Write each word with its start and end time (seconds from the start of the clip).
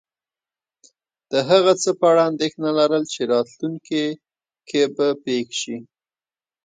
د 1.31 1.33
هغه 1.49 1.73
څه 1.81 1.89
په 1.99 2.05
اړه 2.11 2.21
انېښنه 2.29 2.69
لرل 2.79 3.03
چی 3.13 3.21
راتلونکي 3.33 4.05
کې 4.67 4.81
به 4.95 5.07
پیښ 5.23 5.47
شې 5.61 5.77